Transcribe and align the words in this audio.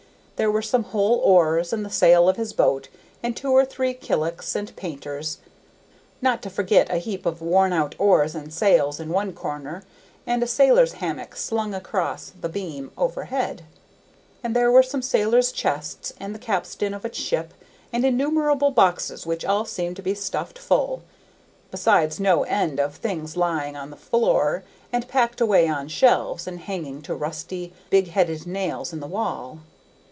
There 0.37 0.49
were 0.51 0.63
some 0.63 0.85
whole 0.85 1.19
oars 1.19 1.71
and 1.71 1.85
the 1.85 1.91
sail 1.91 2.27
of 2.27 2.35
his 2.35 2.51
boat 2.51 2.89
and 3.21 3.37
two 3.37 3.51
or 3.51 3.63
three 3.63 3.93
killicks 3.93 4.55
and 4.55 4.75
painters, 4.75 5.37
not 6.19 6.41
to 6.41 6.49
forget 6.49 6.89
a 6.91 6.97
heap 6.97 7.27
of 7.27 7.43
worn 7.43 7.71
out 7.71 7.93
oars 7.99 8.33
and 8.33 8.51
sails 8.51 8.99
in 8.99 9.09
one 9.09 9.33
corner 9.33 9.83
and 10.25 10.41
a 10.41 10.47
sailor's 10.47 10.93
hammock 10.93 11.35
slung 11.35 11.75
across 11.75 12.31
the 12.41 12.49
beam 12.49 12.89
overhead, 12.97 13.61
and 14.43 14.55
there 14.55 14.71
were 14.71 14.81
some 14.81 15.03
sailor's 15.03 15.51
chests 15.51 16.11
and 16.19 16.33
the 16.33 16.39
capstan 16.39 16.95
of 16.95 17.05
a 17.05 17.13
ship 17.13 17.53
and 17.93 18.03
innumerable 18.03 18.71
boxes 18.71 19.27
which 19.27 19.45
all 19.45 19.63
seemed 19.63 19.95
to 19.97 20.01
be 20.01 20.15
stuffed 20.15 20.57
full, 20.57 21.03
besides 21.69 22.19
no 22.19 22.45
end 22.45 22.79
of 22.79 22.95
things 22.95 23.37
lying 23.37 23.77
on 23.77 23.91
the 23.91 23.95
floor 23.95 24.63
and 24.91 25.07
packed 25.07 25.39
away 25.39 25.67
on 25.67 25.87
shelves 25.87 26.47
and 26.47 26.61
hanging 26.61 26.99
to 26.99 27.13
rusty 27.13 27.71
big 27.91 28.07
headed 28.07 28.47
nails 28.47 28.91
in 28.91 29.01
the 29.01 29.05
wall. 29.07 29.59